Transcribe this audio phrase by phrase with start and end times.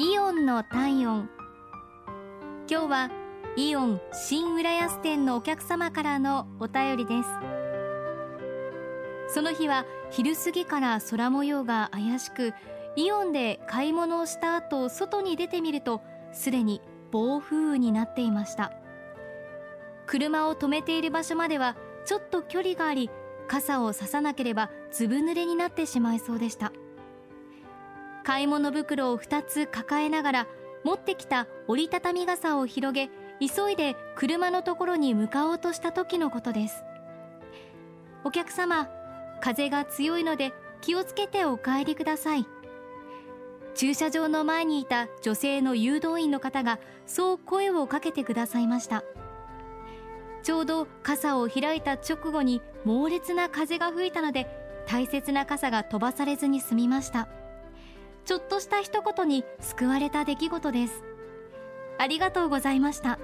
[0.00, 1.28] イオンの体温。
[2.70, 3.10] 今日は
[3.56, 7.28] イオン新浦安店のお客様からのお便りです。
[9.34, 12.54] その日は昼過ぎから空模様が怪しく
[12.94, 16.80] イオンで買い物をした後外に出てみるとすでに
[17.10, 18.70] 暴風雨になっていました。
[20.06, 21.74] 車を止めている場所までは
[22.04, 23.10] ちょっと距離があり
[23.48, 26.70] 傘をささなければずぶ濡れになってしまいそうでした。
[28.28, 30.46] 買い物袋を2つ抱えながら
[30.84, 33.08] 持ってきた折りたたみ傘を広げ
[33.40, 36.84] 急いで車のところに向かおうとした時のことです。
[38.24, 38.90] お客様
[39.40, 40.52] 風が強いので
[40.82, 42.46] 気をつけてお帰りください。
[43.74, 49.04] 駐車場の前にいた女性の誘導員の方がそう声をかけてくださいました。
[50.42, 54.46] ちょうど傘を開いた直後に猛烈な風が吹いたので
[54.86, 57.26] 大切な傘が飛ばされずに済みました。
[58.28, 61.02] ちょっとした一言に救われた出来事です。
[61.96, 63.18] ありがとうございました。